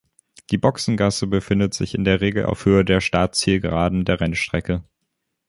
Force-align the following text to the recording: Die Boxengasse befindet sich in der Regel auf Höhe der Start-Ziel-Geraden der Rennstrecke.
Die 0.49 0.57
Boxengasse 0.57 1.27
befindet 1.27 1.75
sich 1.75 1.93
in 1.93 2.03
der 2.03 2.21
Regel 2.21 2.45
auf 2.45 2.65
Höhe 2.65 2.83
der 2.83 3.01
Start-Ziel-Geraden 3.01 4.03
der 4.03 4.19
Rennstrecke. 4.19 4.83